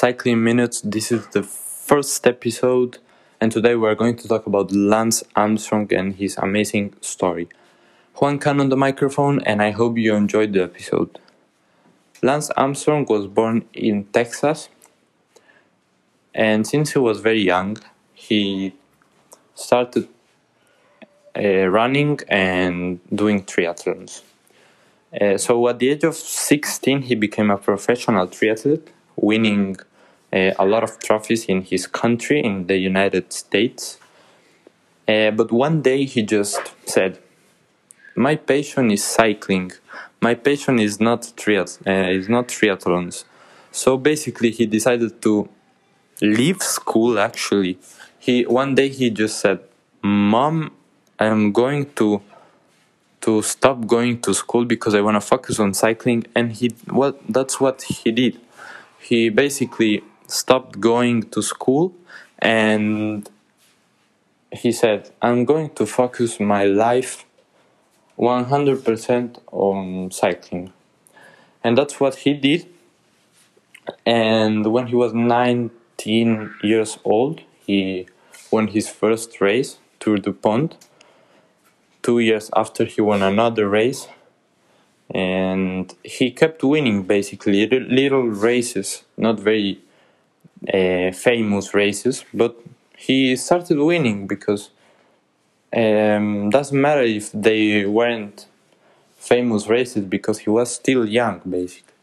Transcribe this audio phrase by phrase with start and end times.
[0.00, 0.80] Cycling Minutes.
[0.80, 2.96] This is the first episode,
[3.38, 7.50] and today we're going to talk about Lance Armstrong and his amazing story.
[8.14, 11.18] Juan Can on the microphone, and I hope you enjoyed the episode.
[12.22, 14.70] Lance Armstrong was born in Texas,
[16.34, 17.76] and since he was very young,
[18.14, 18.72] he
[19.54, 20.08] started
[21.36, 24.22] uh, running and doing triathlons.
[25.20, 29.76] Uh, so at the age of 16, he became a professional triathlete, winning
[30.32, 33.98] a lot of trophies in his country, in the United States.
[35.08, 37.18] Uh, but one day he just said,
[38.14, 39.72] "My passion is cycling.
[40.20, 43.24] My passion is not triath- uh, is not triathlons."
[43.72, 45.48] So basically, he decided to
[46.22, 47.18] leave school.
[47.18, 47.78] Actually,
[48.18, 49.58] he one day he just said,
[50.02, 50.72] "Mom,
[51.18, 52.22] I'm going to."
[53.20, 57.14] to stop going to school because I want to focus on cycling and he well
[57.28, 58.40] that's what he did
[58.98, 61.94] he basically stopped going to school
[62.38, 63.28] and
[64.52, 67.24] he said I'm going to focus my life
[68.18, 70.72] 100% on cycling.
[71.64, 72.66] And that's what he did.
[74.04, 78.06] And when he was 19 years old he
[78.50, 80.76] won his first race Tour du Pont.
[82.02, 84.08] Two years after he won another race.
[85.12, 89.80] And he kept winning basically little races not very
[90.68, 92.56] uh, famous races but
[92.96, 94.70] he started winning because
[95.72, 98.46] um, doesn't matter if they weren't
[99.16, 101.94] famous races because he was still young basically.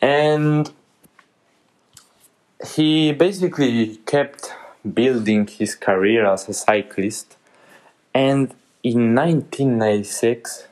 [0.00, 0.70] And
[2.74, 4.52] he basically kept
[4.94, 7.36] building his career as a cyclist.
[8.14, 10.68] And in 1996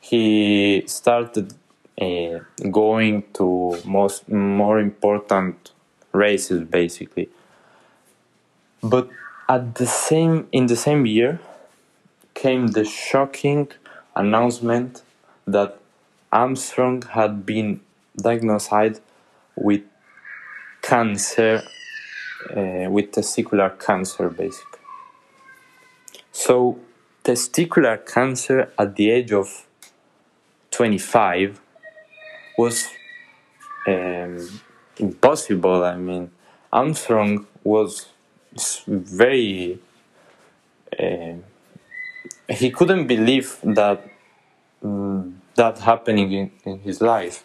[0.00, 1.54] he started
[2.00, 5.72] uh, going to most more important
[6.12, 7.28] races basically.
[8.82, 9.08] But
[9.48, 11.40] at the same in the same year
[12.34, 13.68] came the shocking
[14.16, 15.02] announcement
[15.46, 15.78] that
[16.32, 17.80] Armstrong had been
[18.16, 19.00] diagnosed
[19.56, 19.82] with
[20.82, 21.62] cancer
[22.50, 24.80] uh, with testicular cancer basically.
[26.32, 26.78] So
[27.24, 29.66] testicular cancer at the age of
[30.70, 31.60] 25
[32.56, 32.88] was
[33.86, 34.60] um,
[34.98, 35.84] impossible.
[35.84, 36.30] I mean,
[36.72, 38.08] Armstrong was
[38.86, 39.78] very.
[40.98, 41.34] Uh,
[42.48, 44.04] he couldn't believe that
[44.82, 47.44] um, that happening in, in his life.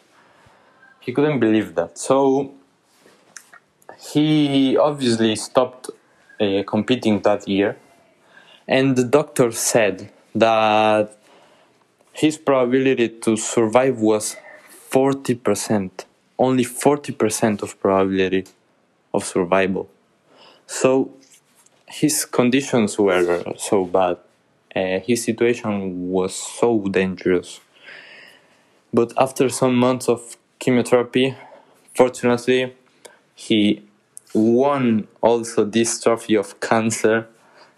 [0.99, 1.97] He couldn't believe that.
[1.97, 2.53] So
[3.99, 5.89] he obviously stopped
[6.39, 7.77] uh, competing that year
[8.67, 11.17] and the doctor said that
[12.13, 14.37] his probability to survive was
[14.91, 16.05] 40%,
[16.37, 18.45] only 40% of probability
[19.13, 19.89] of survival.
[20.67, 21.13] So
[21.87, 24.17] his conditions were so bad,
[24.75, 27.59] uh, his situation was so dangerous.
[28.93, 31.35] But after some months of chemotherapy,
[31.93, 32.75] fortunately,
[33.35, 33.83] he
[34.33, 37.27] won also this trophy of cancer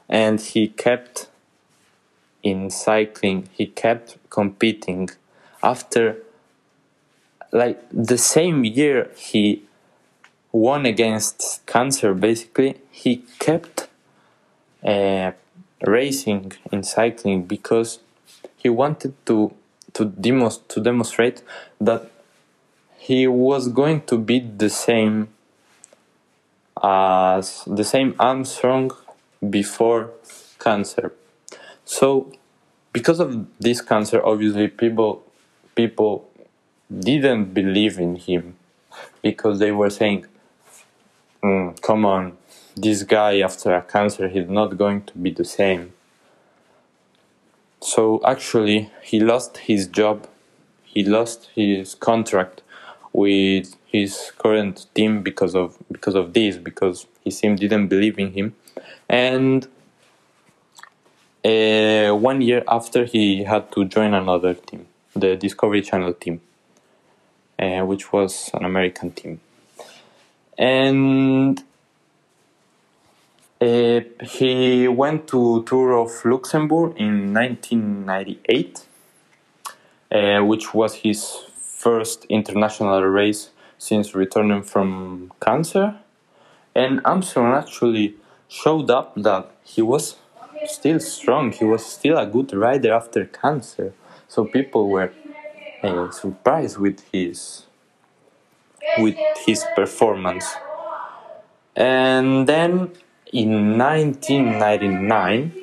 [0.09, 1.27] and he kept
[2.43, 5.09] in cycling he kept competing
[5.61, 6.17] after
[7.51, 9.63] like the same year he
[10.51, 13.87] won against cancer basically he kept
[14.83, 15.31] uh,
[15.85, 17.99] racing in cycling because
[18.57, 19.53] he wanted to
[19.93, 21.43] to, demos- to demonstrate
[21.79, 22.09] that
[22.97, 25.29] he was going to be the same
[26.81, 28.91] as the same Armstrong
[29.49, 30.11] before
[30.59, 31.13] cancer.
[31.83, 32.31] So,
[32.93, 35.23] because of this cancer, obviously people
[35.75, 36.29] people
[36.99, 38.55] didn't believe in him
[39.21, 40.25] because they were saying,
[41.43, 42.37] mm, "Come on,
[42.75, 45.93] this guy after a cancer, he's not going to be the same."
[47.81, 50.27] So actually, he lost his job.
[50.83, 52.61] He lost his contract
[53.13, 58.31] with his current team because of because of this because his team didn't believe in
[58.31, 58.55] him
[59.09, 59.67] and
[61.43, 66.39] uh, one year after he had to join another team the discovery channel team
[67.61, 69.39] uh, which was an american team
[70.57, 71.63] and
[73.61, 78.85] uh, he went to tour of luxembourg in 1998
[80.11, 85.95] uh, which was his first international race since returning from cancer
[86.75, 88.15] and armstrong actually
[88.47, 90.15] showed up that he was
[90.65, 91.51] still strong.
[91.51, 93.93] He was still a good rider after cancer.
[94.27, 95.11] So people were
[95.83, 97.65] uh, surprised with his
[98.97, 100.53] with his performance.
[101.75, 102.91] And then
[103.31, 105.53] in 1999,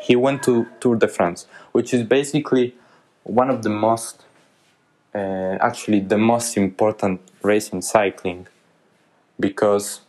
[0.00, 2.74] he went to Tour de France, which is basically
[3.24, 4.22] one of the most,
[5.14, 8.46] uh, actually, the most important race in cycling
[9.38, 10.00] because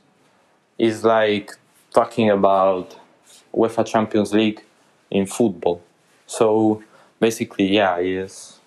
[0.78, 1.56] it's like
[1.94, 2.98] talking about
[3.54, 4.62] UEFA Champions League
[5.10, 5.82] in football.
[6.26, 6.84] So
[7.20, 8.61] basically, yeah, is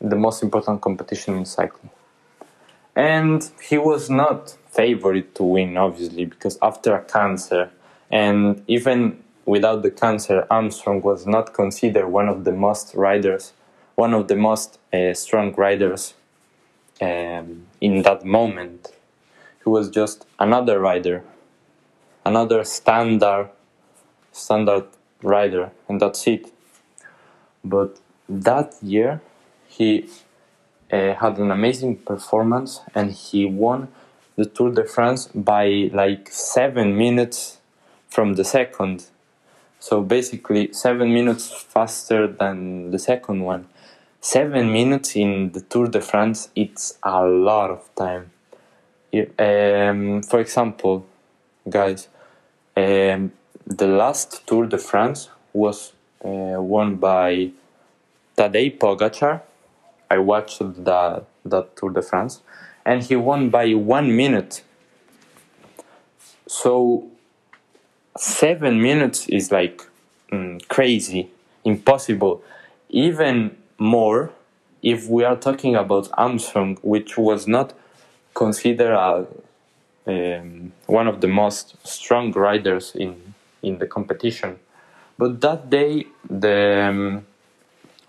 [0.00, 1.90] the most important competition in cycling.
[2.94, 7.70] And he was not favorite to win, obviously, because after a cancer,
[8.10, 13.52] and even without the cancer, Armstrong was not considered one of the most riders,
[13.94, 16.14] one of the most uh, strong riders
[17.00, 18.92] um, in that moment.
[19.64, 21.22] He was just another rider,
[22.24, 23.50] another standard,
[24.32, 24.86] standard
[25.22, 26.52] rider, and that's it.
[27.64, 27.98] But
[28.28, 29.20] that year,
[29.68, 30.08] he
[30.92, 33.88] uh, had an amazing performance and he won
[34.36, 37.58] the Tour de France by like seven minutes
[38.08, 39.06] from the second.
[39.80, 43.66] So basically, seven minutes faster than the second one.
[44.20, 48.30] Seven minutes in the Tour de France, it's a lot of time.
[49.38, 51.06] Um, for example,
[51.68, 52.08] guys,
[52.76, 53.32] um,
[53.66, 55.92] the last Tour de France was
[56.24, 57.50] uh, won by
[58.36, 59.42] Tadej Pogacar.
[60.10, 62.40] I watched the that Tour de France,
[62.84, 64.62] and he won by one minute.
[66.46, 67.08] So
[68.16, 69.82] seven minutes is like
[70.32, 71.30] mm, crazy,
[71.64, 72.42] impossible.
[72.88, 74.30] Even more
[74.82, 77.74] if we are talking about Armstrong, which was not
[78.34, 79.26] considered a,
[80.06, 84.58] um, one of the most strong riders in in the competition.
[85.18, 87.26] But that day, the um,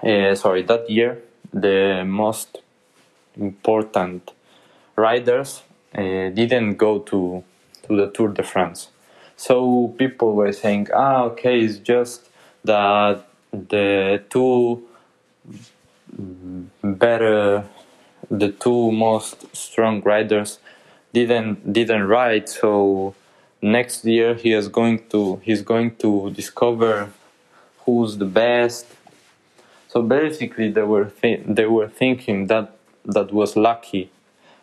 [0.04, 1.22] uh, sorry, that year,
[1.54, 2.60] the most
[3.36, 4.32] important
[4.96, 5.64] riders
[5.96, 7.44] uh, didn't go to
[7.84, 8.90] to the Tour de France.
[9.36, 12.30] So people were saying, ah, okay, it's just
[12.64, 14.84] that the two
[16.84, 17.64] better,
[18.30, 20.60] the two most strong riders
[21.14, 22.50] didn't didn't ride.
[22.50, 23.16] So
[23.62, 27.10] next year he is going to he's going to discover
[27.86, 28.86] who's the best.
[29.90, 34.12] So basically, they were th- they were thinking that that was lucky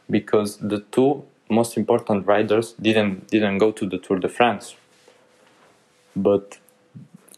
[0.08, 4.76] because the two most important riders didn't didn't go to the Tour de France.
[6.14, 6.58] But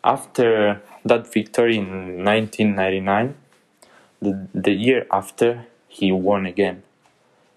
[0.05, 3.35] after that victory in 1999,
[4.21, 6.83] the, the year after he won again,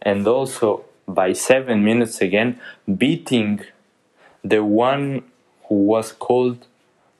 [0.02, 2.58] and also by seven minutes again,
[2.98, 3.60] beating
[4.46, 5.24] the one
[5.68, 6.68] who was called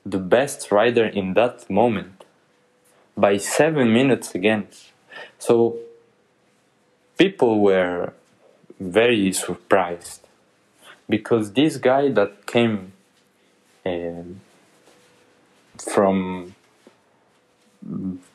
[0.06, 2.21] the best rider in that moment
[3.16, 4.68] by seven minutes again.
[5.38, 5.76] So
[7.18, 8.12] people were
[8.80, 10.20] very surprised
[11.08, 12.92] because this guy that came
[13.84, 14.22] uh,
[15.78, 16.54] from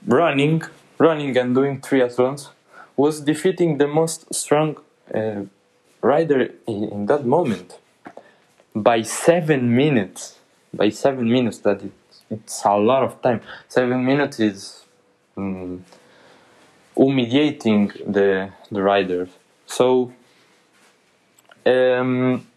[0.06, 0.62] running,
[0.98, 2.50] running and doing triathlons
[2.96, 4.78] was defeating the most strong
[5.14, 5.42] uh,
[6.02, 7.80] rider in, in, that moment
[8.76, 10.40] by seven minutes.
[10.74, 11.92] By seven minutes, that it,
[12.30, 13.42] it's a lot of time.
[13.68, 14.86] Seven minutes is
[15.36, 15.86] um,
[16.96, 19.28] humiliating the the rider.
[19.66, 20.14] So
[21.66, 22.48] um,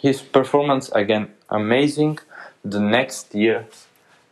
[0.00, 2.18] his performance again amazing.
[2.64, 3.66] The next year,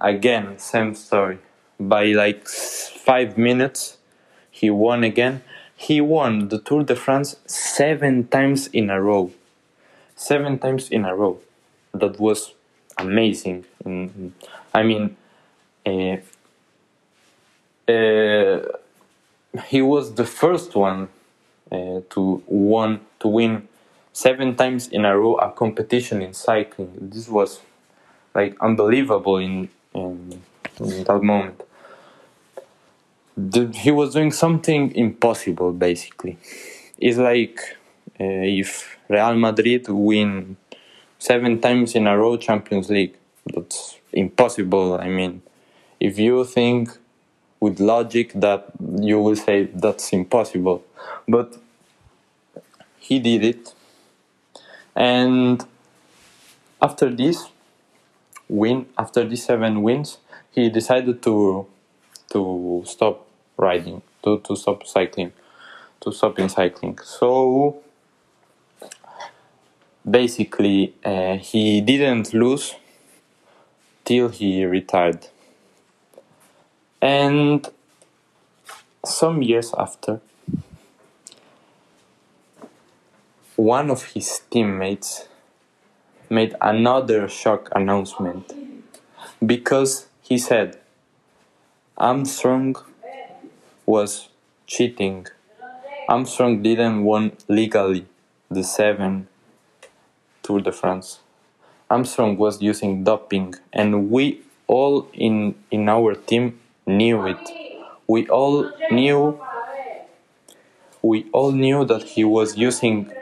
[0.00, 1.38] again same story.
[1.80, 3.96] By like five minutes,
[4.50, 5.42] he won again.
[5.76, 9.30] He won the Tour de France seven times in a row.
[10.16, 11.38] Seven times in a row.
[11.94, 12.52] That was
[12.98, 13.64] amazing.
[14.74, 15.16] I mean,
[15.86, 16.16] uh,
[17.88, 18.60] uh,
[19.66, 21.08] he was the first one
[21.72, 23.68] uh, to won to win
[24.12, 26.92] seven times in a row a competition in cycling.
[27.00, 27.60] This was
[28.34, 30.42] like unbelievable in in,
[30.80, 31.62] in that moment.
[33.36, 36.38] The, he was doing something impossible, basically.
[36.98, 37.60] It's like
[38.20, 38.24] uh,
[38.60, 40.56] if Real Madrid win
[41.18, 43.16] seven times in a row Champions League.
[43.46, 44.94] That's impossible.
[44.94, 45.42] I mean,
[46.00, 46.90] if you think
[47.60, 48.70] with logic that
[49.00, 50.84] you will say that's impossible,
[51.26, 51.56] but
[52.98, 53.74] he did it
[54.94, 55.64] and
[56.82, 57.48] after this
[58.48, 60.18] win, after these seven wins,
[60.50, 61.66] he decided to
[62.32, 65.32] to stop riding, to, to stop cycling,
[66.00, 66.98] to stop in cycling.
[66.98, 67.82] So
[70.10, 72.74] basically, uh, he didn't lose
[74.04, 75.26] till he retired.
[77.00, 77.68] And
[79.04, 80.20] some years after,
[83.56, 85.28] one of his teammates
[86.30, 88.52] made another shock announcement
[89.44, 90.78] because he said
[91.96, 92.76] Armstrong
[93.86, 94.28] was
[94.66, 95.26] cheating.
[96.08, 98.06] Armstrong didn't win legally
[98.50, 99.27] the seven
[100.48, 101.20] Tour de France.
[101.90, 107.44] Armstrong was using doping, and we all in in our team knew it.
[108.06, 109.38] We all knew
[111.02, 113.12] we all knew that he was using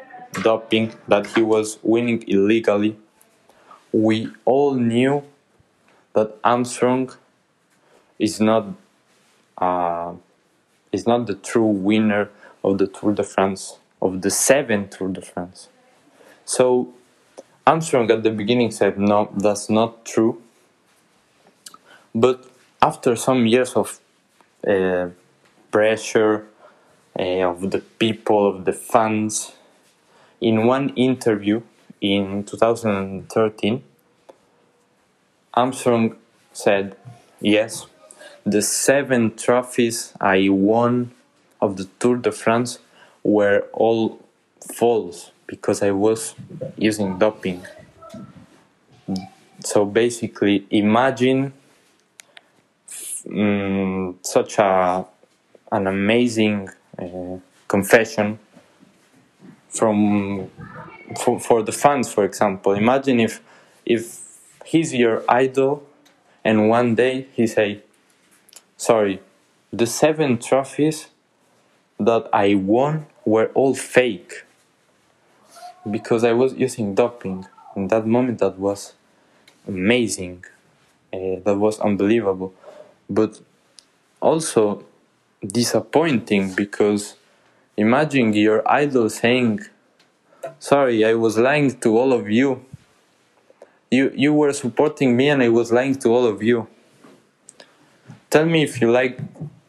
[0.45, 2.97] doping, that he was winning illegally.
[3.91, 5.25] We all knew
[6.13, 7.11] that Armstrong
[8.21, 8.67] is not
[9.59, 10.13] uh,
[10.93, 12.31] is not the true winner
[12.63, 15.71] of the Tour de France of the seven Tour de France.
[16.45, 16.95] So
[17.67, 20.41] Armstrong at the beginning said no, that's not true.
[22.15, 22.49] But
[22.81, 23.99] after some years of
[24.67, 25.09] uh,
[25.73, 26.47] pressure
[27.19, 29.53] uh, of the people, of the fans,
[30.41, 31.63] in one interview
[32.01, 33.83] in 2013,
[35.55, 36.15] Armstrong
[36.53, 36.97] said,
[37.41, 37.87] Yes,
[38.45, 41.11] the seven trophies I won
[41.61, 42.79] of the Tour de France
[43.25, 44.21] were all
[44.61, 46.35] false because I was
[46.77, 47.65] using doping.
[49.61, 51.53] So basically, imagine
[53.27, 55.05] mm, such a
[55.73, 57.39] an amazing uh,
[57.69, 58.39] confession
[59.69, 60.51] from
[61.19, 62.73] for, for the fans, for example.
[62.73, 63.41] Imagine if
[63.85, 64.21] if
[64.65, 65.87] he's your idol,
[66.45, 67.83] and one day he say,
[68.77, 69.21] "Sorry,
[69.73, 71.09] the seven trophies
[71.99, 74.45] that I won were all fake
[75.91, 78.95] because I was using doping." In that moment, that was
[79.69, 80.45] amazing.
[81.13, 82.55] Uh, that was unbelievable,
[83.11, 83.41] but
[84.21, 84.85] also
[85.47, 87.17] disappointing because
[87.77, 89.61] imagine your idol saying,
[90.59, 92.65] "Sorry, I was lying to all of you."
[93.91, 96.69] You you were supporting me, and I was lying to all of you.
[98.31, 99.19] Tell me if you like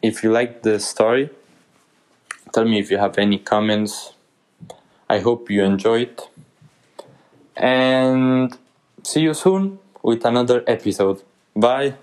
[0.02, 1.30] if you like the story.
[2.52, 4.12] Tell me if you have any comments.
[5.08, 6.20] I hope you enjoyed.
[7.56, 8.56] And
[9.02, 11.22] see you soon with another episode.
[11.56, 11.94] Bye.